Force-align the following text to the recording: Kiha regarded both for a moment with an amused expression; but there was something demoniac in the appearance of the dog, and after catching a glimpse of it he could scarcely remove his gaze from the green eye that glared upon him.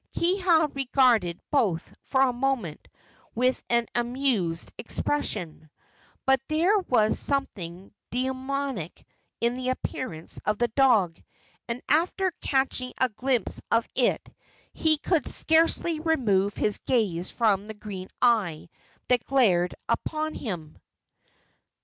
Kiha 0.17 0.73
regarded 0.73 1.39
both 1.51 1.93
for 2.01 2.21
a 2.21 2.33
moment 2.33 2.87
with 3.35 3.61
an 3.69 3.85
amused 3.93 4.73
expression; 4.79 5.69
but 6.25 6.41
there 6.47 6.79
was 6.79 7.19
something 7.19 7.93
demoniac 8.09 9.03
in 9.41 9.57
the 9.57 9.69
appearance 9.69 10.41
of 10.43 10.57
the 10.57 10.69
dog, 10.69 11.21
and 11.67 11.83
after 11.87 12.31
catching 12.41 12.93
a 12.99 13.09
glimpse 13.09 13.61
of 13.69 13.87
it 13.93 14.27
he 14.73 14.97
could 14.97 15.29
scarcely 15.29 15.99
remove 15.99 16.55
his 16.55 16.79
gaze 16.79 17.29
from 17.29 17.67
the 17.67 17.75
green 17.75 18.09
eye 18.23 18.69
that 19.07 19.23
glared 19.23 19.75
upon 19.87 20.33
him. 20.33 20.79